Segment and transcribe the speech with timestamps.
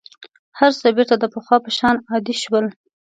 [0.59, 2.65] هر څه بېرته د پخوا په شان عادي شول.